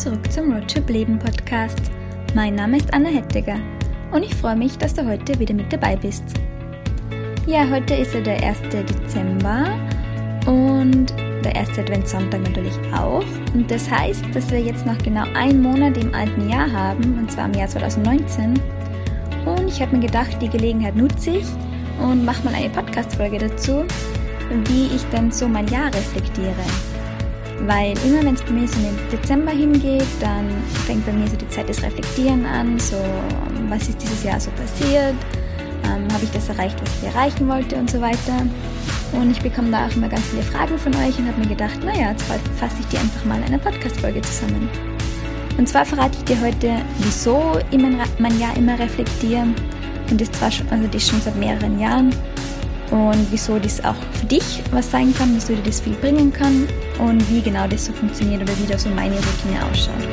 [0.00, 1.90] zurück zum Roadtrip Leben Podcast.
[2.34, 3.56] Mein Name ist Anna Hettiger
[4.12, 6.24] und ich freue mich, dass du heute wieder mit dabei bist.
[7.46, 8.60] Ja, heute ist ja der 1.
[8.70, 9.66] Dezember
[10.46, 11.12] und
[11.44, 13.24] der erste Adventssonntag natürlich auch.
[13.52, 17.30] Und das heißt, dass wir jetzt noch genau einen Monat im alten Jahr haben, und
[17.30, 18.58] zwar im Jahr 2019.
[19.44, 21.46] Und ich habe mir gedacht, die Gelegenheit nutze ich
[22.02, 23.84] und mache mal eine Podcast-Folge dazu,
[24.64, 26.89] wie ich dann so mein Jahr reflektiere.
[27.66, 30.48] Weil immer wenn es bei mir so in den Dezember hingeht, dann
[30.86, 32.96] fängt bei mir so die Zeit des Reflektieren an, so
[33.68, 35.14] was ist dieses Jahr so passiert,
[35.84, 38.46] ähm, habe ich das erreicht, was ich erreichen wollte und so weiter.
[39.12, 41.82] Und ich bekomme da auch immer ganz viele Fragen von euch und habe mir gedacht,
[41.84, 44.68] naja, jetzt fasse ich die einfach mal in einer Podcast-Folge zusammen.
[45.58, 49.46] Und zwar verrate ich dir heute, wieso ich mein, Jahr immer reflektiere.
[50.10, 52.10] Und das zwar schon, also das schon seit mehreren Jahren
[52.90, 56.66] und wieso das auch für dich was sein kann, wieso dir das viel bringen kann
[56.98, 60.08] und wie genau das so funktioniert oder wie da so meine Routine ausschaut.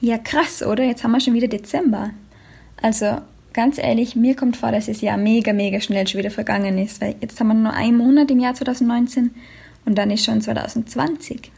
[0.00, 0.84] Ja, krass, oder?
[0.84, 2.10] Jetzt haben wir schon wieder Dezember.
[2.80, 3.22] Also
[3.56, 7.00] ganz ehrlich, mir kommt vor, dass das Jahr mega, mega schnell schon wieder vergangen ist,
[7.00, 9.34] weil jetzt haben wir nur einen Monat im Jahr 2019
[9.86, 11.50] und dann ist schon 2020.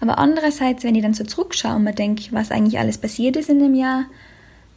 [0.00, 3.50] Aber andererseits, wenn ich dann so zurückschaue und mir denke, was eigentlich alles passiert ist
[3.50, 4.06] in dem Jahr,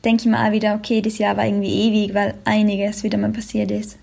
[0.04, 3.32] denke ich mir auch wieder, okay, das Jahr war irgendwie ewig, weil einiges wieder mal
[3.32, 3.98] passiert ist.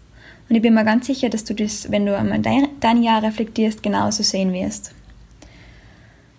[0.49, 3.23] Und ich bin mir ganz sicher, dass du das, wenn du einmal dein, dein Jahr
[3.23, 4.93] reflektierst, genauso sehen wirst.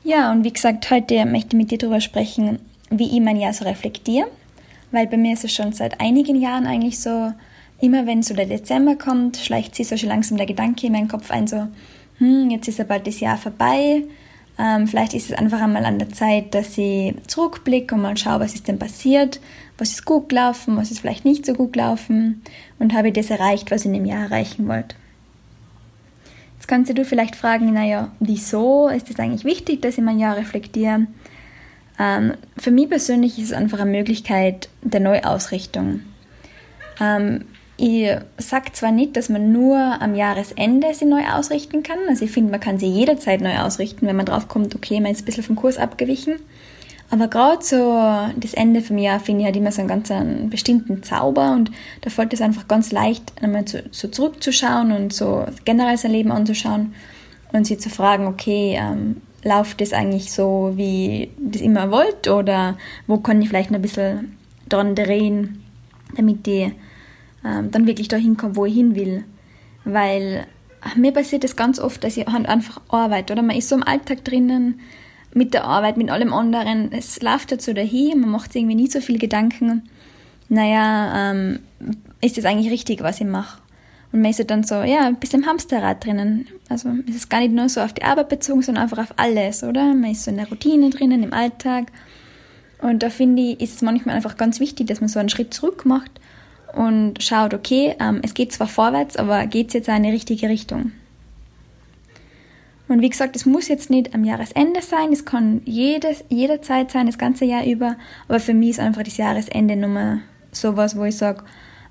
[0.04, 3.54] Ja, und wie gesagt, heute möchte ich mit dir darüber sprechen, wie ich mein Jahr
[3.54, 4.28] so reflektiere
[4.96, 7.34] weil bei mir ist es schon seit einigen Jahren eigentlich so,
[7.82, 11.08] immer wenn so der Dezember kommt, schleicht sich so schon langsam der Gedanke in meinen
[11.08, 11.68] Kopf ein, so,
[12.18, 14.04] hm, jetzt ist ja bald das Jahr vorbei,
[14.58, 18.40] ähm, vielleicht ist es einfach einmal an der Zeit, dass ich zurückblicke und mal schaue,
[18.40, 19.42] was ist denn passiert,
[19.78, 22.42] was ist gut gelaufen, was ist vielleicht nicht so gut gelaufen
[22.80, 24.96] und habe ich das erreicht, was ich in dem Jahr erreichen wollte.
[26.56, 30.38] Jetzt kannst du vielleicht fragen, naja, wieso ist es eigentlich wichtig, dass ich mein Jahr
[30.38, 31.06] reflektiere?
[32.00, 36.02] Ähm, für mich persönlich ist es einfach eine Möglichkeit der Neuausrichtung.
[37.00, 37.46] Ähm,
[37.78, 41.98] ich sage zwar nicht, dass man nur am Jahresende sie neu ausrichten kann.
[42.08, 45.12] Also ich finde, man kann sie jederzeit neu ausrichten, wenn man drauf kommt, okay, man
[45.12, 46.36] ist ein bisschen vom Kurs abgewichen.
[47.12, 47.76] Aber gerade so
[48.38, 51.70] das Ende vom Jahr finde ich halt immer so einen ganz einen bestimmten Zauber und
[52.02, 56.32] da fällt es einfach ganz leicht, einmal so, so zurückzuschauen und so generell sein Leben
[56.32, 56.96] anzuschauen
[57.54, 62.28] und sie zu fragen, okay, ähm, läuft das eigentlich so, wie ich das immer wollt
[62.28, 65.64] oder wo kann ich vielleicht noch ein bisschen dran drehen,
[66.18, 66.72] damit ich
[67.46, 69.24] ähm, dann wirklich dahin komme, wo ich hin will.
[69.86, 70.48] Weil
[70.96, 73.84] mir passiert das ganz oft, dass ich halt einfach arbeite oder man ist so im
[73.84, 74.80] Alltag drinnen
[75.34, 76.92] mit der Arbeit, mit allem anderen.
[76.92, 79.84] Es läuft dazu dahin, man macht sich irgendwie nie so viel Gedanken.
[80.50, 81.60] Naja, ähm,
[82.22, 83.60] ist das eigentlich richtig, was ich mache?
[84.16, 86.48] Und man ist dann so, ja, ein bisschen im Hamsterrad drinnen.
[86.70, 89.62] Also es ist gar nicht nur so auf die Arbeit bezogen, sondern einfach auf alles,
[89.62, 89.94] oder?
[89.94, 91.92] Man ist so in der Routine drinnen, im Alltag.
[92.82, 95.54] Und da finde ich, ist es manchmal einfach ganz wichtig, dass man so einen Schritt
[95.54, 96.12] zurück macht
[96.78, 100.48] und schaut, okay, ähm, es geht zwar vorwärts, aber geht es jetzt in eine richtige
[100.48, 100.94] Richtung?
[102.88, 107.08] Und wie gesagt, es muss jetzt nicht am Jahresende sein, es kann jedes, jederzeit sein,
[107.08, 107.98] das ganze Jahr über,
[108.30, 110.20] aber für mich ist einfach das Jahresende Nummer
[110.54, 111.44] sowas, wo ich sage,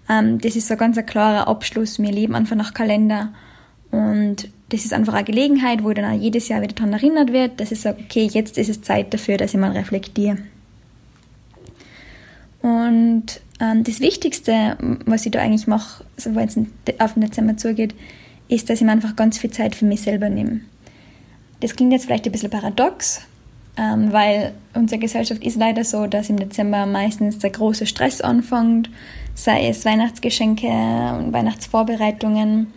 [0.09, 1.99] ähm, das ist so ganz ein klarer Abschluss.
[1.99, 3.33] Wir leben einfach nach Kalender.
[3.91, 7.61] Und das ist einfach eine Gelegenheit, wo dann auch jedes Jahr wieder daran erinnert wird,
[7.61, 10.39] dass ich sage, okay, jetzt ist es Zeit dafür, dass ich mal reflektiere.
[12.61, 16.59] Und ähm, das Wichtigste, was ich da eigentlich mache, also wenn es
[16.99, 17.95] auf den Dezember zugeht,
[18.49, 20.61] ist, dass ich mir einfach ganz viel Zeit für mich selber nehme.
[21.61, 23.21] Das klingt jetzt vielleicht ein bisschen paradox,
[23.77, 28.91] ähm, weil unsere Gesellschaft ist leider so, dass im Dezember meistens der große Stress anfängt,
[29.35, 32.73] sei es Weihnachtsgeschenke und Weihnachtsvorbereitungen,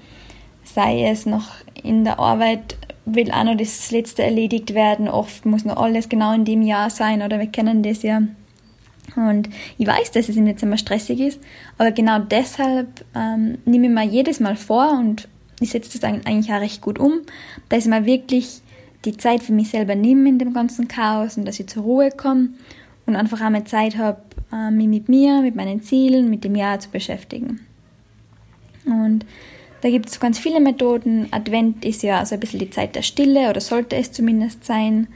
[0.63, 1.51] sei es noch
[1.83, 5.07] in der Arbeit will auch noch das Letzte erledigt werden.
[5.07, 8.21] Oft muss noch alles genau in dem Jahr sein oder wir kennen das ja.
[9.15, 11.39] Und ich weiß, dass es im Dezember stressig ist,
[11.77, 15.27] aber genau deshalb ähm, nehme ich mir jedes Mal vor und
[15.59, 17.21] ich setze das eigentlich auch recht gut um,
[17.69, 18.61] dass ich mir wirklich
[19.05, 22.11] die Zeit für mich selber nehme in dem ganzen Chaos und dass ich zur Ruhe
[22.11, 22.49] komme
[23.07, 24.21] und einfach einmal Zeit habe,
[24.53, 27.61] äh, mich mit mir, mit meinen Zielen, mit dem Jahr zu beschäftigen.
[28.85, 29.25] Und
[29.81, 31.27] da gibt es ganz viele Methoden.
[31.31, 35.07] Advent ist ja so ein bisschen die Zeit der Stille oder sollte es zumindest sein.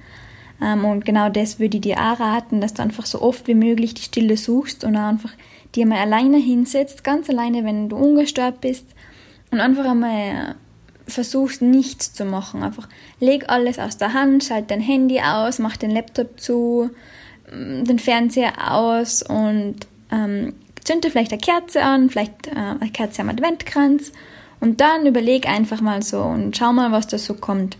[0.62, 3.56] Ähm, und genau das würde ich dir auch raten, dass du einfach so oft wie
[3.56, 5.34] möglich die Stille suchst und auch einfach
[5.76, 8.86] dir mal alleine hinsetzt, ganz alleine, wenn du ungestört bist
[9.52, 10.56] und einfach einmal
[11.08, 12.64] versuchst nichts zu machen.
[12.64, 12.88] Einfach
[13.20, 16.90] leg alles aus der Hand, schalt dein Handy aus, mach den Laptop zu,
[17.52, 19.76] den Fernseher aus und
[20.12, 20.54] ähm,
[20.84, 24.12] zünde vielleicht eine Kerze an, vielleicht äh, eine Kerze am Adventkranz
[24.60, 27.78] und dann überleg einfach mal so und schau mal, was da so kommt.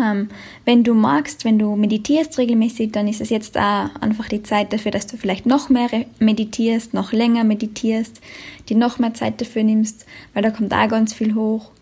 [0.00, 0.28] Ähm,
[0.64, 4.72] wenn du magst, wenn du meditierst regelmäßig, dann ist es jetzt auch einfach die Zeit
[4.72, 5.88] dafür, dass du vielleicht noch mehr
[6.20, 8.20] meditierst, noch länger meditierst,
[8.68, 11.72] die noch mehr Zeit dafür nimmst, weil da kommt auch ganz viel hoch.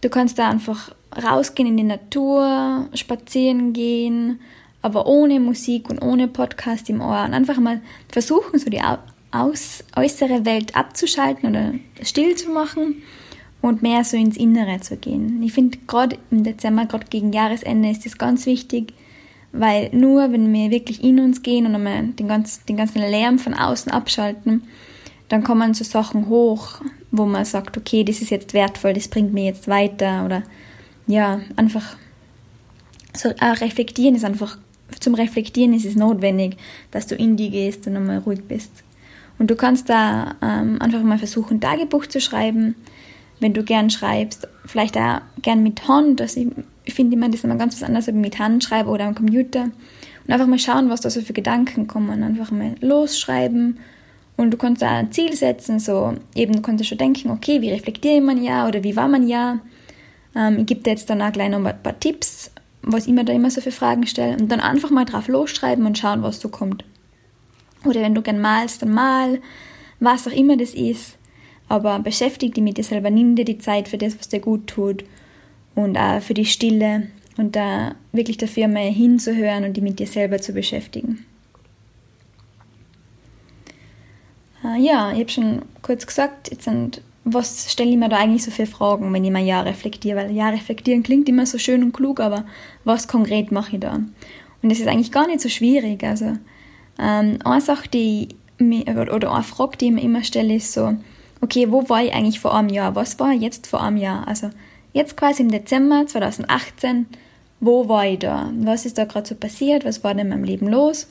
[0.00, 4.38] Du kannst da einfach rausgehen in die Natur, spazieren gehen,
[4.88, 8.80] aber ohne Musik und ohne Podcast im Ohr und einfach mal versuchen, so die
[9.30, 13.02] aus, äußere Welt abzuschalten oder still zu machen
[13.60, 15.42] und mehr so ins Innere zu gehen.
[15.42, 18.94] Ich finde, gerade im Dezember, gerade gegen Jahresende, ist das ganz wichtig,
[19.52, 23.38] weil nur wenn wir wirklich in uns gehen und einmal den, ganz, den ganzen Lärm
[23.38, 24.62] von außen abschalten,
[25.28, 26.80] dann kommen so Sachen hoch,
[27.10, 30.44] wo man sagt, okay, das ist jetzt wertvoll, das bringt mir jetzt weiter oder
[31.06, 31.96] ja, einfach
[33.14, 34.58] so auch reflektieren ist einfach,
[35.00, 36.56] zum Reflektieren ist es notwendig,
[36.90, 38.72] dass du in die gehst und einmal ruhig bist.
[39.38, 42.74] Und du kannst da ähm, einfach mal versuchen, Tagebuch zu schreiben,
[43.40, 46.20] wenn du gern schreibst, vielleicht auch gern mit Hand.
[46.20, 46.48] Also ich,
[46.84, 49.14] ich finde immer, das immer ganz was anderes, ob ich mit Hand schreibe oder am
[49.14, 49.64] Computer.
[50.26, 52.22] Und einfach mal schauen, was da so für Gedanken kommen.
[52.22, 53.78] Einfach mal losschreiben.
[54.36, 57.70] Und du kannst da ein Ziel setzen, so eben, du kannst schon denken, okay, wie
[57.70, 59.58] reflektiere man ja oder wie war man ja.
[60.36, 62.52] Ähm, ich gebe dir jetzt dann auch gleich noch ein paar Tipps,
[62.92, 64.36] was ich mir da immer so für Fragen stelle.
[64.36, 66.84] Und dann einfach mal drauf losschreiben und schauen, was so kommt.
[67.84, 69.40] Oder wenn du gern malst, dann mal,
[70.00, 71.16] was auch immer das ist.
[71.68, 74.66] Aber beschäftige dich mit dir selber, nimm dir die Zeit für das, was dir gut
[74.66, 75.04] tut
[75.74, 80.06] und auch für die Stille und da wirklich dafür mal hinzuhören und dich mit dir
[80.06, 81.26] selber zu beschäftigen.
[84.64, 88.44] Äh, ja, ich habe schon kurz gesagt, jetzt sind, was stelle ich mir da eigentlich
[88.44, 90.16] so für Fragen, wenn ich mein Jahr reflektiere?
[90.16, 92.44] Weil ja, reflektieren klingt immer so schön und klug, aber
[92.84, 94.00] was konkret mache ich da?
[94.62, 96.02] Und das ist eigentlich gar nicht so schwierig.
[96.04, 96.36] Also
[96.98, 98.28] ähm, eine Sache, die
[98.58, 100.96] ich, oder eine Frage, die ich mir immer stelle, ist so,
[101.40, 102.94] okay, wo war ich eigentlich vor einem Jahr?
[102.94, 104.26] Was war jetzt vor einem Jahr?
[104.26, 104.50] Also
[104.92, 107.06] jetzt quasi im Dezember 2018,
[107.60, 108.50] wo war ich da?
[108.60, 109.84] Was ist da gerade so passiert?
[109.84, 111.08] Was war denn in meinem Leben los?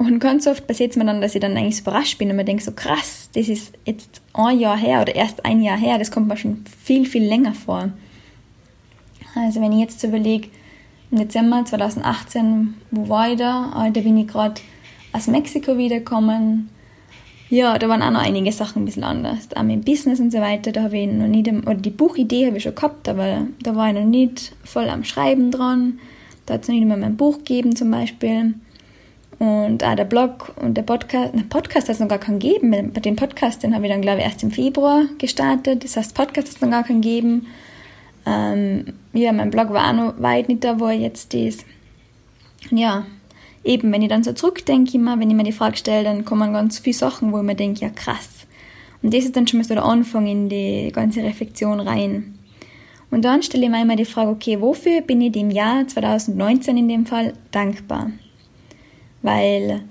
[0.00, 2.36] Und ganz oft passiert es mir dann, dass ich dann eigentlich so überrascht bin und
[2.36, 5.98] mir denke so, krass, das ist jetzt ein Jahr her oder erst ein Jahr her,
[5.98, 7.90] das kommt mir schon viel, viel länger vor.
[9.34, 10.48] Also wenn ich jetzt überlege,
[11.10, 13.72] im Dezember 2018, wo war ich da?
[13.74, 14.62] Ah, da bin ich gerade
[15.12, 16.70] aus Mexiko wiedergekommen.
[17.50, 19.48] Ja, da waren auch noch einige Sachen ein bisschen anders.
[19.54, 22.56] Auch mit Business und so weiter, da habe ich noch nicht, oder die Buchidee habe
[22.56, 25.98] ich schon gehabt, aber da war ich noch nicht voll am Schreiben dran.
[26.46, 28.54] Da hat es noch nicht mal mein Buch gegeben zum Beispiel.
[29.40, 32.92] Und auch der Blog und der Podcast, der Podcast hat es noch gar keinen gegeben.
[32.92, 35.82] Bei dem Podcast, den habe ich dann, glaube ich, erst im Februar gestartet.
[35.82, 37.46] Das heißt, Podcast hat es noch gar keinen gegeben.
[38.26, 41.64] Ähm, ja, mein Blog war auch noch weit nicht da, wo er jetzt ist.
[42.70, 43.06] Ja,
[43.64, 46.52] eben, wenn ich dann so zurückdenke, immer, wenn ich mir die Frage stelle, dann kommen
[46.52, 48.46] ganz viele Sachen, wo ich mir denke, ja krass.
[49.02, 52.38] Und das ist dann schon mal so der Anfang in die ganze Reflexion rein.
[53.10, 56.76] Und dann stelle ich mir immer die Frage, okay, wofür bin ich dem Jahr 2019
[56.76, 58.10] in dem Fall dankbar?
[59.22, 59.82] Weil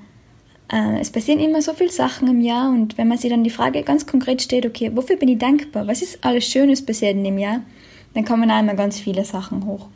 [0.72, 3.50] äh, es passieren immer so viele Sachen im Jahr und wenn man sich dann die
[3.50, 5.88] Frage ganz konkret stellt, okay, wofür bin ich dankbar?
[5.88, 7.62] Was ist alles Schönes passiert in dem Jahr?
[8.14, 9.88] Dann kommen einmal ganz viele Sachen hoch.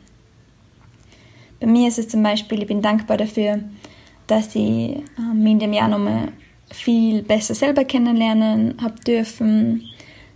[1.60, 3.60] Bei mir ist es zum Beispiel, ich bin dankbar dafür,
[4.26, 6.28] dass ich ähm, in dem Jahr nochmal
[6.70, 9.84] viel besser selber kennenlernen habe dürfen,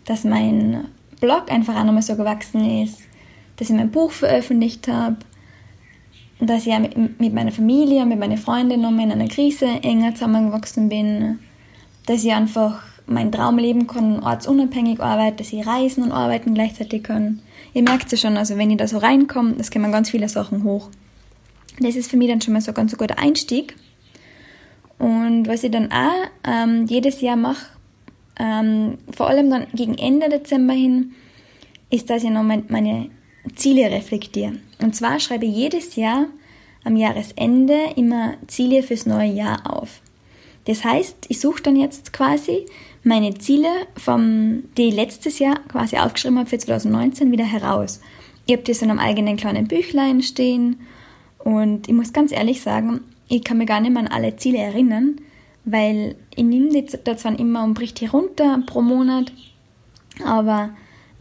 [0.04, 0.86] dass mein
[1.20, 3.02] Blog einfach auch nochmal so gewachsen ist,
[3.56, 5.16] dass ich mein Buch veröffentlicht habe,
[6.40, 10.88] dass ich mit, mit meiner Familie, mit meinen Freunden nochmal in einer Krise enger zusammengewachsen
[10.88, 11.38] bin,
[12.06, 17.02] dass ich einfach mein Traum leben kann, ortsunabhängig arbeiten, dass ich reisen und arbeiten gleichzeitig
[17.02, 17.40] kann.
[17.74, 20.62] Ihr merkt es schon, also wenn ich da so reinkomme, es kommen ganz viele Sachen
[20.64, 20.90] hoch.
[21.80, 23.76] Das ist für mich dann schon mal so ganz ein guter Einstieg.
[24.98, 27.66] Und was ich dann auch ähm, jedes Jahr mache,
[28.38, 31.12] ähm, vor allem dann gegen Ende Dezember hin,
[31.90, 33.10] ist, dass ich noch meine
[33.56, 34.54] Ziele reflektiere.
[34.80, 36.26] Und zwar schreibe ich jedes Jahr
[36.84, 40.00] am Jahresende immer Ziele fürs neue Jahr auf.
[40.64, 42.66] Das heißt, ich suche dann jetzt quasi
[43.02, 48.00] meine Ziele, vom, die ich letztes Jahr quasi aufgeschrieben habe für 2019, wieder heraus.
[48.46, 50.80] Ich habe das in einem eigenen kleinen Büchlein stehen
[51.38, 54.58] und ich muss ganz ehrlich sagen, ich kann mir gar nicht mehr an alle Ziele
[54.58, 55.16] erinnern,
[55.64, 59.32] weil ich nehme die da zwar immer und bricht die runter pro Monat,
[60.24, 60.70] aber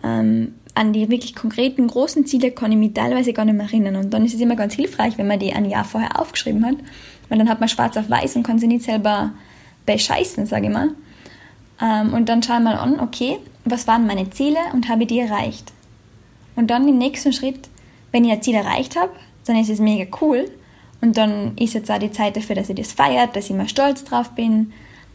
[0.03, 3.95] ähm, an die wirklich konkreten großen Ziele kann ich mich teilweise gar nicht mehr erinnern.
[3.95, 6.75] Und dann ist es immer ganz hilfreich, wenn man die ein Jahr vorher aufgeschrieben hat,
[7.29, 9.31] weil dann hat man schwarz auf weiß und kann sie nicht selber
[9.87, 10.91] bescheißen, sage ich mal.
[11.81, 15.07] Ähm, und dann schaue ich mal an, okay, was waren meine Ziele und habe ich
[15.07, 15.73] die erreicht?
[16.55, 17.69] Und dann im nächsten Schritt,
[18.11, 19.11] wenn ich ein Ziel erreicht habe,
[19.45, 20.45] dann ist es mega cool.
[21.01, 23.69] Und dann ist jetzt auch die Zeit dafür, dass ich das feiert, dass ich mal
[23.69, 24.73] stolz drauf bin,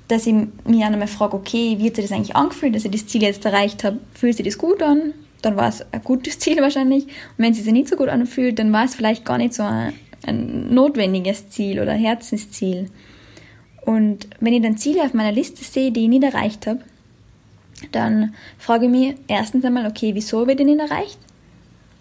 [0.09, 2.91] dass ich mich auch nochmal frage, okay, wie hat sich das eigentlich angefühlt, dass ich
[2.91, 3.99] das Ziel jetzt erreicht habe?
[4.13, 5.15] Fühlt sich das gut an?
[5.43, 7.05] Dann war es ein gutes Ziel wahrscheinlich.
[7.05, 9.65] Und wenn es sich nicht so gut anfühlt, dann war es vielleicht gar nicht so
[9.65, 9.93] ein,
[10.25, 12.89] ein notwendiges Ziel oder Herzensziel.
[13.85, 16.81] Und wenn ich dann Ziele auf meiner Liste sehe, die ich nicht erreicht habe,
[17.91, 21.19] dann frage ich mich erstens einmal, okay, wieso habe ich den nicht erreicht?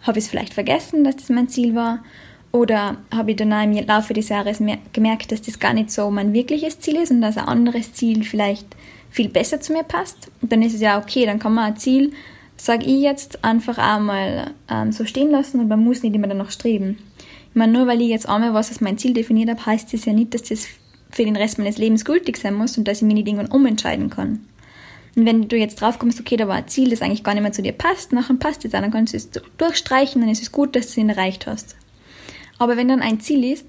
[0.03, 2.03] Habe ich es vielleicht vergessen, dass das mein Ziel war?
[2.51, 4.61] Oder habe ich dann im Laufe des Jahres
[4.93, 8.23] gemerkt, dass das gar nicht so mein wirkliches Ziel ist und dass ein anderes Ziel
[8.23, 8.67] vielleicht
[9.09, 10.29] viel besser zu mir passt?
[10.41, 12.11] Und dann ist es ja okay, dann kann man ein Ziel,
[12.65, 16.51] sage ich jetzt, einfach einmal ähm, so stehen lassen und man muss nicht immer danach
[16.51, 16.97] streben.
[17.49, 20.05] Ich meine, nur weil ich jetzt einmal was als mein Ziel definiert habe, heißt das
[20.05, 20.67] ja nicht, dass das
[21.09, 24.09] für den Rest meines Lebens gültig sein muss und dass ich mich nicht irgendwann umentscheiden
[24.09, 24.45] kann.
[25.15, 27.43] Und wenn du jetzt drauf kommst, okay, da war ein Ziel, das eigentlich gar nicht
[27.43, 30.41] mehr zu dir passt, nachher passt es auch, dann kannst du es durchstreichen, dann ist
[30.41, 31.75] es gut, dass du ihn erreicht hast.
[32.57, 33.65] Aber wenn dann ein Ziel ist,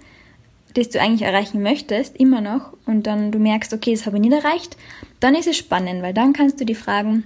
[0.74, 4.22] das du eigentlich erreichen möchtest, immer noch, und dann du merkst, okay, das habe ich
[4.22, 4.76] nicht erreicht,
[5.18, 7.24] dann ist es spannend, weil dann kannst du dir fragen,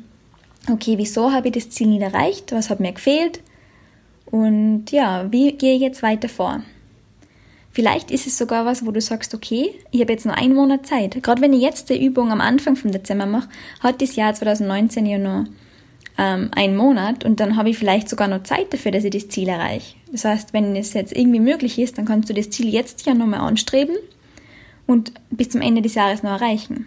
[0.71, 2.53] okay, wieso habe ich das Ziel nicht erreicht?
[2.53, 3.41] Was hat mir gefehlt?
[4.27, 6.63] Und ja, wie gehe ich jetzt weiter vor?
[7.73, 10.87] Vielleicht ist es sogar was, wo du sagst, okay, ich habe jetzt nur einen Monat
[10.87, 11.23] Zeit.
[11.23, 15.05] Gerade wenn ich jetzt die Übung am Anfang vom Dezember mache, hat das Jahr 2019
[15.05, 15.45] ja nur
[16.17, 19.29] ähm, einen Monat und dann habe ich vielleicht sogar noch Zeit dafür, dass ich das
[19.29, 19.95] Ziel erreiche.
[20.11, 23.13] Das heißt, wenn es jetzt irgendwie möglich ist, dann kannst du das Ziel jetzt ja
[23.13, 23.97] nochmal anstreben
[24.87, 26.87] und bis zum Ende des Jahres noch erreichen.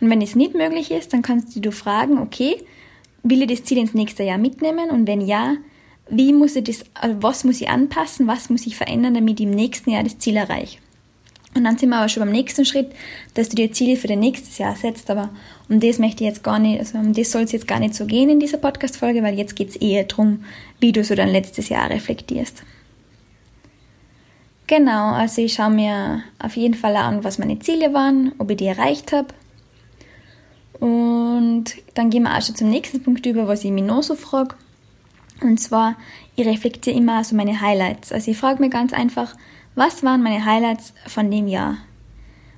[0.00, 2.56] Und wenn es nicht möglich ist, dann kannst du dir fragen, okay,
[3.22, 5.56] will ich das Ziel ins nächste Jahr mitnehmen und wenn ja,
[6.08, 9.46] wie muss ich das, also was muss ich anpassen, was muss ich verändern, damit ich
[9.46, 10.78] im nächsten Jahr das Ziel erreiche.
[11.54, 12.92] Und dann sind wir aber schon beim nächsten Schritt,
[13.34, 15.10] dass du dir Ziele für das nächste Jahr setzt.
[15.10, 15.30] Aber
[15.68, 17.94] um das möchte ich jetzt gar nicht, also um das soll es jetzt gar nicht
[17.94, 20.44] so gehen in dieser Podcast-Folge, weil jetzt geht es eher darum,
[20.80, 22.62] wie du so dein letztes Jahr reflektierst.
[24.66, 28.56] Genau, also ich schaue mir auf jeden Fall an, was meine Ziele waren, ob ich
[28.56, 29.34] die erreicht habe.
[30.82, 34.16] Und dann gehen wir auch schon zum nächsten Punkt über, was ich mich noch so
[34.16, 34.56] frage.
[35.40, 35.94] Und zwar,
[36.34, 38.10] ich reflektiere immer so meine Highlights.
[38.10, 39.36] Also ich frage mir ganz einfach,
[39.76, 41.76] was waren meine Highlights von dem Jahr?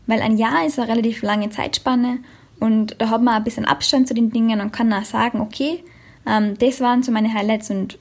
[0.06, 2.20] Weil ein Jahr ist eine relativ lange Zeitspanne
[2.60, 5.84] und da hat man ein bisschen Abstand zu den Dingen und kann auch sagen, okay,
[6.26, 7.98] ähm, das waren so meine Highlights und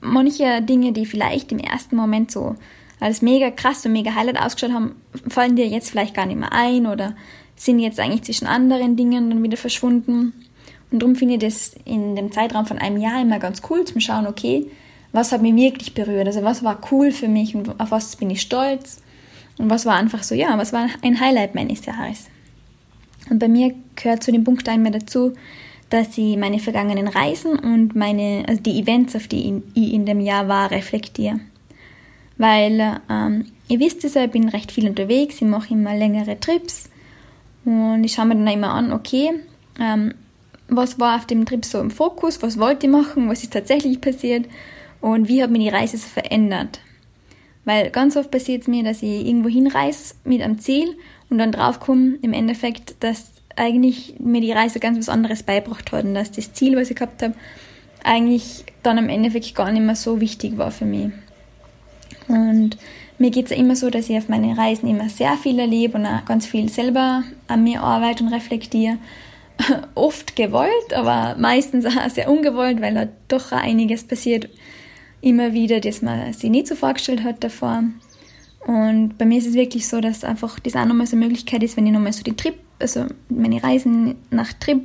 [0.00, 2.56] manche Dinge, die vielleicht im ersten Moment so
[2.98, 4.96] als mega krass und mega Highlight ausgeschaut haben,
[5.28, 7.14] fallen dir jetzt vielleicht gar nicht mehr ein oder
[7.60, 10.32] sind jetzt eigentlich zwischen anderen Dingen dann wieder verschwunden.
[10.90, 14.00] Und darum finde ich das in dem Zeitraum von einem Jahr immer ganz cool zum
[14.00, 14.66] Schauen, okay,
[15.12, 16.26] was hat mich wirklich berührt?
[16.26, 19.02] Also was war cool für mich und auf was bin ich stolz?
[19.58, 22.28] Und was war einfach so, ja, was war ein Highlight meines Jahres?
[23.28, 25.34] Und bei mir gehört zu dem Punkt einmal dazu,
[25.90, 30.20] dass ich meine vergangenen Reisen und meine, also die Events, auf die ich in dem
[30.20, 31.40] Jahr war, reflektiere.
[32.38, 36.40] Weil, ähm, ihr wisst es ja, ich bin recht viel unterwegs, ich mache immer längere
[36.40, 36.89] Trips
[37.64, 39.32] und ich schaue mir dann immer an, okay,
[39.78, 40.14] ähm,
[40.68, 44.00] was war auf dem Trip so im Fokus, was wollte ich machen, was ist tatsächlich
[44.00, 44.46] passiert
[45.00, 46.80] und wie hat mir die Reise so verändert.
[47.64, 50.96] Weil ganz oft passiert es mir, dass ich irgendwo hinreise mit einem Ziel
[51.28, 56.04] und dann draufkomme im Endeffekt, dass eigentlich mir die Reise ganz was anderes beibracht hat
[56.04, 57.34] und dass das Ziel, was ich gehabt habe,
[58.02, 61.10] eigentlich dann im Endeffekt gar nicht mehr so wichtig war für mich.
[62.28, 62.78] Und
[63.20, 66.06] mir geht es immer so, dass ich auf meinen Reisen immer sehr viel erlebe und
[66.06, 68.96] auch ganz viel selber an mir arbeite und reflektiere
[69.94, 74.48] oft gewollt, aber meistens auch sehr ungewollt, weil da doch einiges passiert
[75.20, 77.84] immer wieder, das man sich nicht so vorgestellt hat davor.
[78.66, 81.62] Und bei mir ist es wirklich so, dass einfach das auch nochmal so eine Möglichkeit
[81.62, 84.80] ist, wenn ich nochmal so die Trip, also meine Reisen nach Trip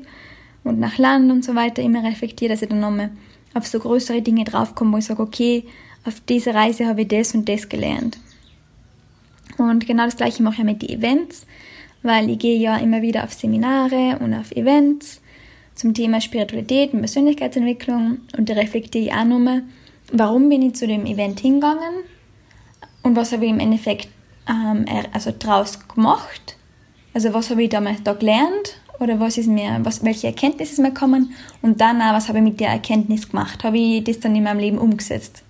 [0.65, 3.11] und nach Land und so weiter immer reflektiere, dass ich dann nochmal
[3.53, 5.63] auf so größere Dinge draufkomme, wo ich sage, okay,
[6.03, 8.17] auf dieser Reise habe ich das und das gelernt.
[9.57, 11.45] Und genau das gleiche mache ich mit den Events
[12.05, 15.21] weil ich gehe ja immer wieder auf Seminare und auf Events
[15.73, 19.63] zum Thema Spiritualität und Persönlichkeitsentwicklung und da reflektiere ich auch nochmal,
[20.13, 22.03] warum bin ich zu dem Event hingegangen
[23.01, 24.07] und was habe ich im Endeffekt
[24.47, 26.55] ähm, also draus gemacht,
[27.13, 30.79] also was habe ich damals da gelernt oder was ist mir, was, welche Erkenntnisse ist
[30.79, 31.33] mir gekommen
[31.63, 34.43] und dann auch, was habe ich mit der Erkenntnis gemacht, habe ich das dann in
[34.43, 35.43] meinem Leben umgesetzt.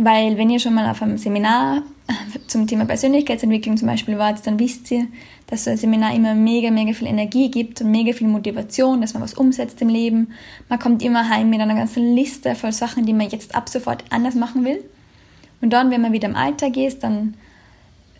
[0.00, 1.82] Weil wenn ihr schon mal auf einem Seminar
[2.46, 5.08] zum Thema Persönlichkeitsentwicklung zum Beispiel wart, dann wisst ihr,
[5.48, 9.14] dass so ein Seminar immer mega, mega viel Energie gibt und mega viel Motivation, dass
[9.14, 10.28] man was umsetzt im Leben.
[10.68, 14.04] Man kommt immer heim mit einer ganzen Liste voll Sachen, die man jetzt ab sofort
[14.10, 14.84] anders machen will.
[15.60, 17.34] Und dann, wenn man wieder im Alltag ist, dann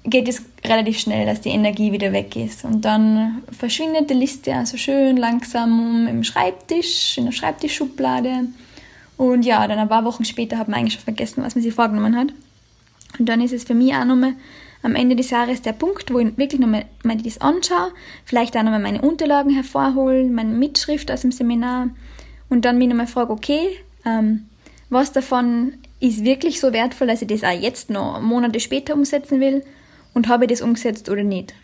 [0.03, 2.65] geht es relativ schnell, dass die Energie wieder weg ist.
[2.65, 8.49] Und dann verschwindet die Liste also schön langsam im Schreibtisch, in der Schreibtischschublade.
[9.19, 11.75] Und ja, dann ein paar Wochen später hat man eigentlich schon vergessen, was man sich
[11.75, 12.29] vorgenommen hat.
[13.19, 14.35] Und dann ist es für mich auch nochmal
[14.83, 17.93] am Ende des Jahres der Punkt, wo ich wirklich nochmal mal das anschaue,
[18.25, 21.89] vielleicht auch nochmal meine Unterlagen hervorhole, meine Mitschrift aus dem Seminar
[22.49, 24.47] und dann mich nochmal frage, okay, ähm,
[24.89, 29.41] was davon ist wirklich so wertvoll, dass ich das auch jetzt noch Monate später umsetzen
[29.41, 29.65] will
[30.15, 31.55] und habe ich das umgesetzt oder nicht.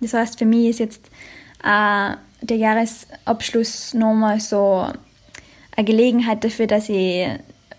[0.00, 1.06] Das heißt, für mich ist jetzt
[1.62, 4.86] äh, der Jahresabschluss nochmal so
[5.78, 7.28] eine Gelegenheit dafür, dass ich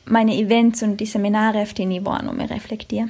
[0.06, 3.10] meine Events und die Seminare, auf denen ich war, nochmal reflektiere.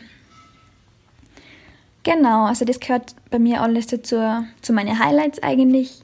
[2.02, 4.18] Genau, also das gehört bei mir alles dazu,
[4.64, 6.02] zu meinen Highlights eigentlich,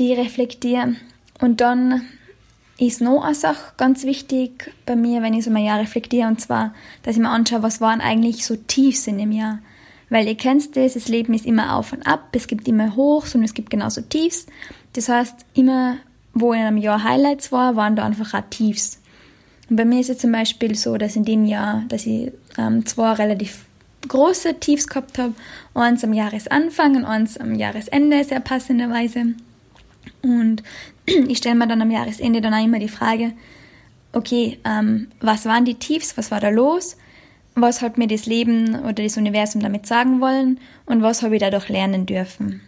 [0.00, 0.96] die ich reflektiere.
[1.40, 2.02] Und dann
[2.76, 6.40] ist noch eine Sache ganz wichtig bei mir, wenn ich so mein Jahr reflektiere, und
[6.40, 6.74] zwar,
[7.04, 9.60] dass ich mir anschaue, was waren eigentlich so Tiefs in dem Jahr.
[10.10, 13.36] Weil ihr kennt das, das Leben ist immer auf und ab, es gibt immer Hochs
[13.36, 14.46] und es gibt genauso Tiefs.
[14.94, 15.98] Das heißt, immer,
[16.38, 19.00] wo in einem Jahr Highlights war, waren da einfach auch Tiefs.
[19.70, 22.84] Und bei mir ist es zum Beispiel so, dass in dem Jahr, dass ich ähm,
[22.84, 23.64] zwei relativ
[24.06, 25.32] große Tiefs gehabt habe,
[25.74, 29.34] eins am Jahresanfang und eins am Jahresende, sehr passenderweise.
[30.22, 30.62] Und
[31.06, 33.32] ich stelle mir dann am Jahresende dann auch immer die Frage,
[34.12, 36.98] okay, ähm, was waren die Tiefs, was war da los,
[37.54, 41.40] was hat mir das Leben oder das Universum damit sagen wollen und was habe ich
[41.40, 42.60] dadurch lernen dürfen.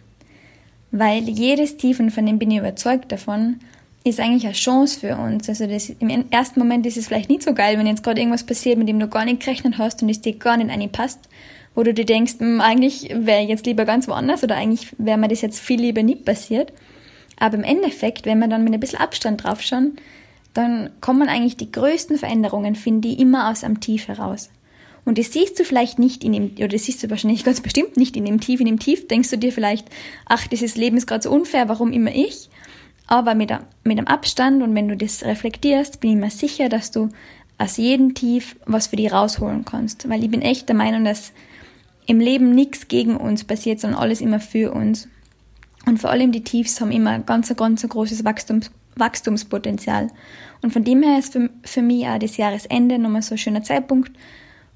[0.91, 3.59] Weil jedes Tief, und von dem bin ich überzeugt davon,
[4.03, 5.49] ist eigentlich eine Chance für uns.
[5.49, 8.45] Also das, im ersten Moment ist es vielleicht nicht so geil, wenn jetzt gerade irgendwas
[8.45, 11.19] passiert, mit dem du gar nicht gerechnet hast und es dir gar nicht passt,
[11.75, 15.27] wo du dir denkst, hm, eigentlich wäre jetzt lieber ganz woanders oder eigentlich wäre mir
[15.27, 16.73] das jetzt viel lieber nicht passiert.
[17.37, 19.97] Aber im Endeffekt, wenn man dann mit ein bisschen Abstand drauf schauen,
[20.53, 24.49] dann kommen eigentlich die größten Veränderungen, finde ich, immer aus einem Tief heraus.
[25.09, 27.97] Und das siehst du vielleicht nicht in dem, oder das siehst du wahrscheinlich ganz bestimmt
[27.97, 28.59] nicht in dem Tief.
[28.59, 29.87] In dem Tief denkst du dir vielleicht,
[30.27, 32.47] ach, dieses Leben ist gerade so unfair, warum immer ich?
[33.07, 33.51] Aber mit,
[33.83, 37.09] mit dem Abstand und wenn du das reflektierst, bin ich mir sicher, dass du
[37.57, 40.07] aus jedem Tief was für dich rausholen kannst.
[40.07, 41.31] Weil ich bin echt der Meinung, dass
[42.05, 45.07] im Leben nichts gegen uns passiert, sondern alles immer für uns.
[45.87, 50.11] Und vor allem die Tiefs haben immer ganz, ganz großes Wachstums, Wachstumspotenzial.
[50.61, 53.63] Und von dem her ist für, für mich auch das Jahresende nochmal so ein schöner
[53.63, 54.11] Zeitpunkt,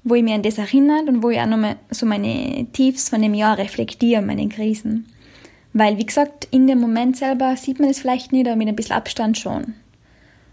[0.04, 3.22] wo ich mich an das erinnert und wo ich auch nochmal so meine Tiefs von
[3.22, 5.06] dem Jahr reflektiere, meine Krisen.
[5.72, 8.76] Weil, wie gesagt, in dem Moment selber sieht man es vielleicht nicht, aber mit ein
[8.76, 9.74] bisschen Abstand schon.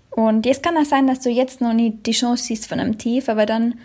[0.09, 2.97] Und jetzt kann auch sein, dass du jetzt noch nicht die Chance siehst von einem
[2.97, 3.75] Tief, aber dann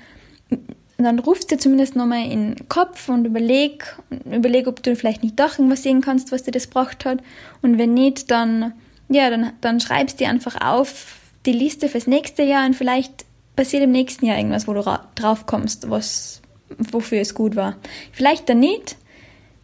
[0.98, 5.38] dann rufst du zumindest nochmal in den Kopf und überleg, überleg, ob du vielleicht nicht
[5.38, 7.18] doch irgendwas sehen kannst, was dir das braucht hat.
[7.60, 8.72] Und wenn nicht, dann,
[9.08, 13.25] ja, dann, dann schreibst du einfach auf die Liste fürs nächste Jahr und vielleicht
[13.56, 14.82] passiert im nächsten Jahr irgendwas, wo du
[15.14, 16.42] drauf kommst, was,
[16.78, 17.76] wofür es gut war.
[18.12, 18.96] Vielleicht dann nicht.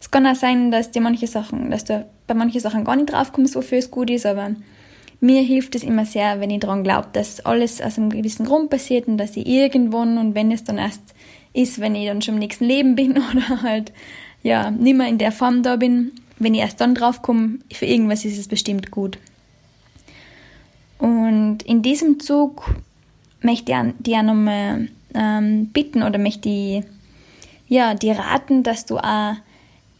[0.01, 3.11] Es kann auch sein, dass dir manche Sachen, dass du bei manchen Sachen gar nicht
[3.11, 4.51] drauf kommst, wofür es gut ist, aber
[5.21, 8.69] mir hilft es immer sehr, wenn ich daran glaube, dass alles aus einem gewissen Grund
[8.69, 11.01] passiert und dass ich irgendwann und wenn es dann erst
[11.53, 13.93] ist, wenn ich dann schon im nächsten Leben bin oder halt
[14.41, 18.25] ja nicht mehr in der Form da bin, wenn ich erst dann draufkomme, für irgendwas
[18.25, 19.17] ist es bestimmt gut.
[20.97, 22.65] Und in diesem Zug
[23.43, 26.83] möchte ich dir nochmal ähm, bitten oder möchte ich
[27.67, 29.35] ja, dir raten, dass du auch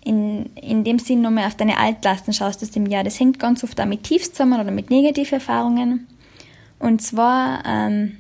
[0.04, 3.04] in, in dem Sinn nochmal auf deine Altlasten schaust aus dem Jahr.
[3.04, 6.08] Das hängt ganz oft auch mit Tiefs zusammen oder mit negativen Erfahrungen.
[6.80, 8.18] Und zwar ähm,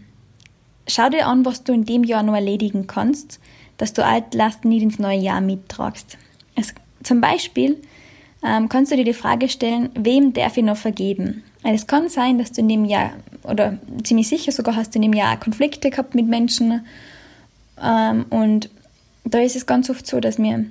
[0.87, 3.39] schau dir an, was du in dem Jahr noch erledigen kannst,
[3.77, 6.17] dass du Altlasten nicht ins neue Jahr mittragst.
[6.55, 7.81] Also, zum Beispiel
[8.43, 11.43] ähm, kannst du dir die Frage stellen, wem darf ich noch vergeben?
[11.63, 13.11] Es kann sein, dass du in dem Jahr,
[13.43, 16.85] oder ziemlich sicher sogar hast du in dem Jahr Konflikte gehabt mit Menschen.
[17.81, 18.69] Ähm, und
[19.25, 20.65] da ist es ganz oft so, dass wir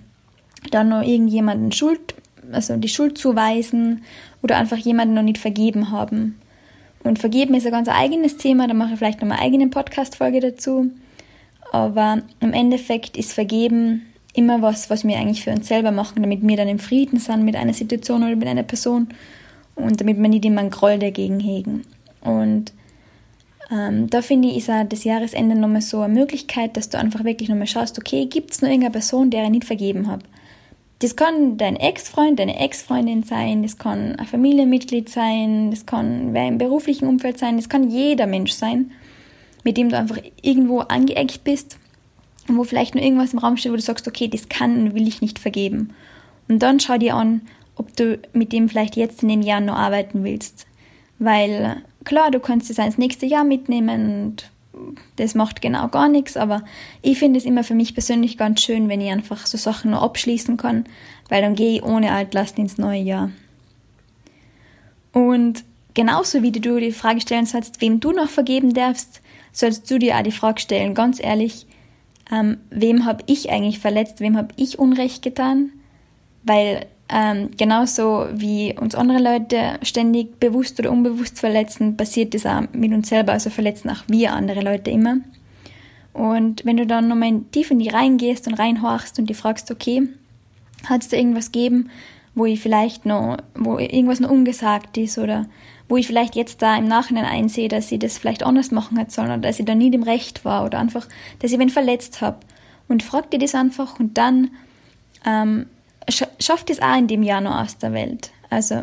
[0.70, 2.14] dann noch irgendjemanden Schuld,
[2.52, 4.02] also die Schuld zuweisen
[4.42, 6.38] oder einfach jemanden noch nicht vergeben haben.
[7.04, 10.40] Und vergeben ist ein ganz eigenes Thema, da mache ich vielleicht noch eine eigene Podcast-Folge
[10.40, 10.90] dazu.
[11.72, 14.02] Aber im Endeffekt ist Vergeben
[14.34, 17.44] immer was, was wir eigentlich für uns selber machen, damit wir dann im Frieden sind
[17.44, 19.08] mit einer Situation oder mit einer Person
[19.74, 21.84] und damit wir nicht immer einen Groll dagegen hegen.
[22.24, 22.72] Und
[23.70, 27.24] ähm, da finde ich, ist auch das Jahresende nochmal so eine Möglichkeit, dass du einfach
[27.24, 30.24] wirklich nochmal schaust, okay, gibt es noch irgendeine Person, der ich nicht vergeben habe?
[30.98, 36.46] Das kann dein Ex-Freund, deine Ex-Freundin sein, das kann ein Familienmitglied sein, das kann wer
[36.46, 38.92] im beruflichen Umfeld sein, das kann jeder Mensch sein,
[39.64, 41.78] mit dem du einfach irgendwo angeeckt bist
[42.46, 44.94] und wo vielleicht nur irgendwas im Raum steht, wo du sagst, okay, das kann und
[44.94, 45.94] will ich nicht vergeben.
[46.46, 47.42] Und dann schau dir an,
[47.74, 50.66] ob du mit dem vielleicht jetzt in dem Jahr noch arbeiten willst.
[51.18, 54.50] Weil klar, du kannst es ins nächste Jahr mitnehmen und
[55.16, 56.64] das macht genau gar nichts, aber
[57.02, 60.02] ich finde es immer für mich persönlich ganz schön, wenn ich einfach so Sachen nur
[60.02, 60.84] abschließen kann,
[61.28, 63.30] weil dann gehe ich ohne Altlasten ins neue Jahr.
[65.12, 69.20] Und genauso wie du die Frage stellen sollst, wem du noch vergeben darfst,
[69.52, 71.66] sollst du dir auch die Frage stellen, ganz ehrlich,
[72.30, 75.70] ähm, wem habe ich eigentlich verletzt, wem habe ich Unrecht getan?
[76.44, 82.62] Weil ähm, genauso wie uns andere Leute ständig bewusst oder unbewusst verletzen, passiert das auch
[82.72, 85.18] mit uns selber, also verletzen auch wir andere Leute immer.
[86.12, 90.08] Und wenn du dann nochmal tief in die reingehst und reinhorchst und die fragst, okay,
[90.84, 91.90] hat es da irgendwas gegeben,
[92.34, 95.46] wo ich vielleicht noch, wo irgendwas noch ungesagt ist oder
[95.88, 99.10] wo ich vielleicht jetzt da im Nachhinein einsehe, dass ich das vielleicht anders machen hätte
[99.10, 101.06] sollen oder dass ich da nie dem Recht war oder einfach,
[101.40, 102.38] dass ich wen verletzt habe.
[102.88, 104.50] Und frag dir das einfach und dann
[105.26, 105.66] ähm,
[106.08, 108.30] schafft es auch in dem Jahr noch aus der Welt.
[108.50, 108.82] Also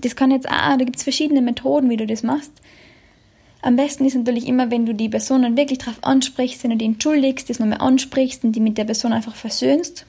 [0.00, 2.52] das kann jetzt auch, da gibt es verschiedene Methoden, wie du das machst.
[3.62, 6.76] Am besten ist natürlich immer, wenn du die Person dann wirklich darauf ansprichst, wenn du
[6.78, 10.06] die entschuldigst, das nochmal ansprichst und die mit der Person einfach versöhnst.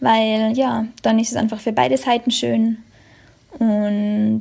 [0.00, 2.78] Weil ja, dann ist es einfach für beide Seiten schön
[3.58, 4.40] und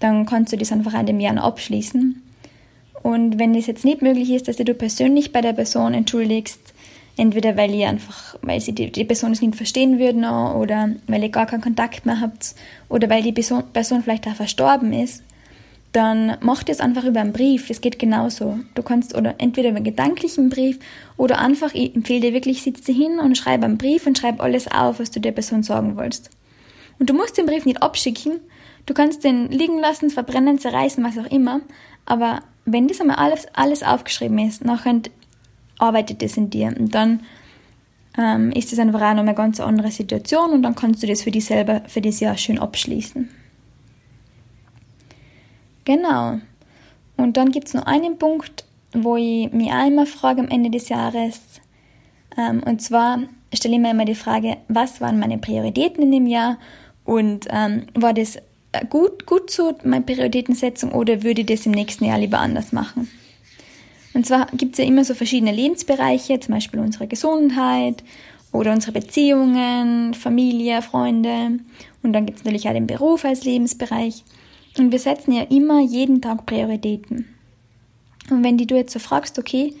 [0.00, 2.22] dann kannst du das einfach in dem Jahr noch abschließen.
[3.02, 6.74] Und wenn es jetzt nicht möglich ist, dass du persönlich bei der Person entschuldigst,
[7.18, 11.22] entweder weil ihr einfach, weil sie die, die Person es nicht verstehen würden oder weil
[11.22, 12.54] ihr gar keinen Kontakt mehr habt
[12.88, 15.22] oder weil die Person, Person vielleicht auch verstorben ist,
[15.92, 17.68] dann mach das einfach über einen Brief.
[17.68, 18.58] Das geht genauso.
[18.74, 20.78] Du kannst oder entweder über einen gedanklichen Brief
[21.16, 24.40] oder einfach, ich empfehle dir wirklich, sitz dir hin und schreib einen Brief und schreib
[24.42, 26.30] alles auf, was du der Person sagen wolltest.
[26.98, 28.40] Und du musst den Brief nicht abschicken,
[28.88, 31.60] Du kannst den liegen lassen, verbrennen, zerreißen, was auch immer.
[32.06, 35.02] Aber wenn das einmal alles, alles aufgeschrieben ist, nachher
[35.78, 36.74] arbeitet das in dir.
[36.78, 37.20] Und dann
[38.18, 41.22] ähm, ist das einfach auch noch eine ganz andere Situation und dann kannst du das
[41.22, 43.28] für dich selber für das Jahr schön abschließen.
[45.84, 46.38] Genau.
[47.16, 50.70] Und dann gibt es noch einen Punkt, wo ich mich auch immer frage am Ende
[50.70, 51.40] des Jahres.
[52.36, 53.20] Ähm, und zwar
[53.54, 56.58] stelle ich mir immer die Frage, was waren meine Prioritäten in dem Jahr
[57.04, 58.36] und ähm, war das
[58.72, 62.72] äh, gut, gut so, meine Prioritätensetzung, oder würde ich das im nächsten Jahr lieber anders
[62.72, 63.08] machen?
[64.14, 68.02] Und zwar gibt es ja immer so verschiedene Lebensbereiche, zum Beispiel unsere Gesundheit
[68.52, 71.60] oder unsere Beziehungen, Familie, Freunde.
[72.02, 74.24] Und dann gibt es natürlich auch den Beruf als Lebensbereich.
[74.78, 77.26] Und wir setzen ja immer jeden Tag Prioritäten.
[78.30, 79.74] Und wenn die du jetzt so fragst, okay,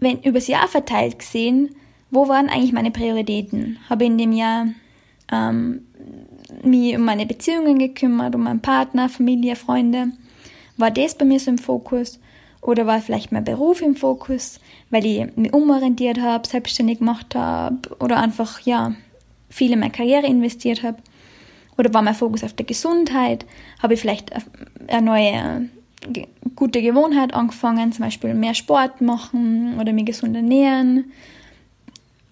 [0.00, 1.70] wenn übers Jahr verteilt gesehen,
[2.10, 3.78] wo waren eigentlich meine Prioritäten?
[3.88, 4.66] Habe ich in dem Jahr
[5.30, 5.86] ähm,
[6.62, 10.12] mich um meine Beziehungen gekümmert, um meinen Partner, Familie, Freunde?
[10.76, 12.18] War das bei mir so im Fokus?
[12.62, 17.76] Oder war vielleicht mein Beruf im Fokus, weil ich mich umorientiert habe, selbstständig gemacht habe
[18.00, 18.94] oder einfach, ja,
[19.50, 20.98] viel in meine Karriere investiert habe?
[21.76, 23.44] Oder war mein Fokus auf der Gesundheit?
[23.82, 24.30] Habe ich vielleicht
[24.88, 25.68] eine neue
[26.56, 31.12] gute Gewohnheit angefangen, zum Beispiel mehr Sport machen oder mich gesund ernähren?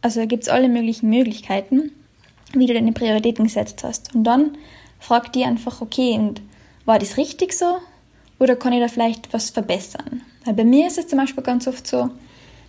[0.01, 1.91] Also gibt es alle möglichen Möglichkeiten
[2.53, 4.15] wie du deine Prioritäten gesetzt hast.
[4.15, 4.57] Und dann
[4.99, 6.43] frag die einfach, okay, und
[6.85, 7.79] war das richtig so?
[8.41, 10.23] Oder kann ich da vielleicht was verbessern?
[10.45, 12.11] Weil bei mir ist es zum Beispiel ganz oft so,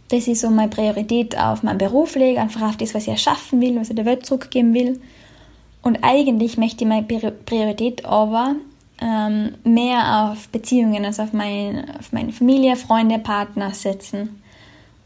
[0.10, 3.62] dass ich so meine Priorität auf meinen Beruf lege, einfach auf das, was ich erschaffen
[3.62, 5.02] will, was ich der Welt zurückgeben will.
[5.82, 8.56] Und eigentlich möchte ich meine Priorität aber
[9.02, 14.42] ähm, mehr auf Beziehungen, also auf, mein, auf meine Familie, Freunde, Partner setzen.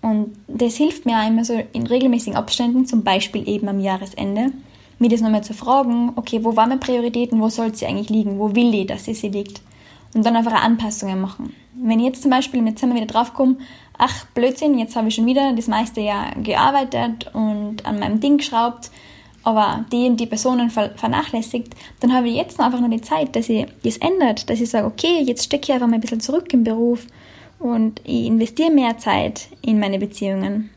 [0.01, 4.51] Und das hilft mir auch immer so in regelmäßigen Abständen, zum Beispiel eben am Jahresende,
[4.97, 8.39] mir das nochmal zu fragen, okay, wo waren meine Prioritäten, wo soll sie eigentlich liegen,
[8.39, 9.61] wo will ich, dass sie sie liegt?
[10.15, 11.53] Und dann einfach Anpassungen machen.
[11.75, 13.57] Wenn ich jetzt zum Beispiel im Dezember wieder draufkomme,
[13.97, 18.37] ach Blödsinn, jetzt habe ich schon wieder das meiste Jahr gearbeitet und an meinem Ding
[18.37, 18.91] geschraubt,
[19.43, 23.49] aber die und die Personen vernachlässigt, dann habe ich jetzt einfach nur die Zeit, dass
[23.49, 26.51] ich das ändert, dass ich sage, okay, jetzt stecke ich einfach mal ein bisschen zurück
[26.53, 27.05] im Beruf
[27.59, 30.69] und ich investiere mehr Zeit in meine Beziehungen.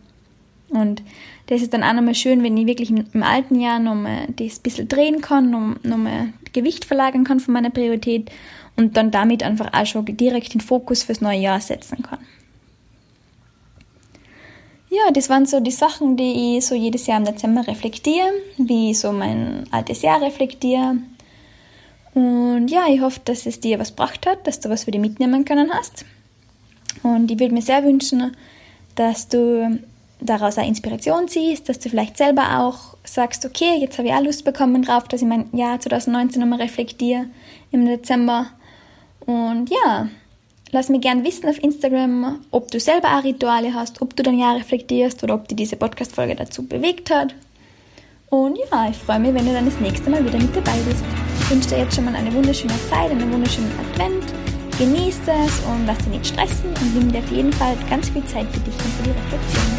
[0.68, 1.02] Und
[1.46, 4.86] das ist dann auch nochmal schön, wenn ich wirklich im, alten Jahr nochmal das bisschen
[4.86, 8.30] drehen kann, nochmal Gewicht verlagern kann von meiner Priorität
[8.78, 12.20] und dann damit einfach auch schon direkt den Fokus fürs neue Jahr setzen kann.
[14.88, 18.92] Ja, das waren so die Sachen, die ich so jedes Jahr im Dezember reflektiere, wie
[18.92, 20.96] ich so mein altes Jahr reflektiere.
[22.14, 25.00] Und ja, ich hoffe, dass es dir was gebracht hat, dass du was für dich
[25.00, 26.06] mitnehmen können hast.
[27.02, 28.34] Und ich würde mir sehr wünschen,
[28.94, 29.78] dass du
[30.20, 34.22] daraus eine Inspiration ziehst, dass du vielleicht selber auch sagst, okay, jetzt habe ich auch
[34.22, 37.26] Lust bekommen drauf, dass ich mein Jahr 2019 nochmal reflektiere
[37.70, 38.46] im Dezember.
[39.28, 40.08] Und ja,
[40.70, 44.38] lass mir gerne wissen auf Instagram, ob du selber auch Rituale hast, ob du dein
[44.38, 47.34] Jahr reflektierst oder ob dir diese Podcast-Folge dazu bewegt hat.
[48.30, 51.04] Und ja, ich freue mich, wenn du dann das nächste Mal wieder mit dabei bist.
[51.40, 54.24] Ich wünsche dir jetzt schon mal eine wunderschöne Zeit, einen wunderschönen Advent.
[54.78, 58.24] Genieße es und lass dich nicht stressen und nimm dir auf jeden Fall ganz viel
[58.24, 59.77] Zeit für dich und für die Reflexion.